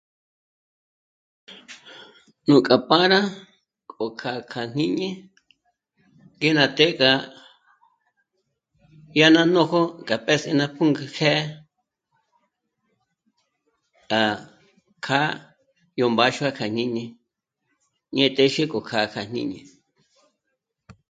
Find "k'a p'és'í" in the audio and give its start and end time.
10.07-10.51